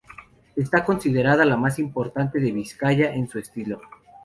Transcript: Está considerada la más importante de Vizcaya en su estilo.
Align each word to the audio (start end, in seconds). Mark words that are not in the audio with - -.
Está 0.55 0.83
considerada 0.83 1.45
la 1.45 1.57
más 1.57 1.77
importante 1.77 2.39
de 2.39 2.51
Vizcaya 2.51 3.13
en 3.13 3.27
su 3.29 3.37
estilo. 3.37 3.79